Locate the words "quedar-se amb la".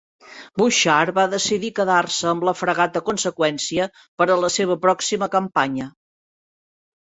1.79-2.53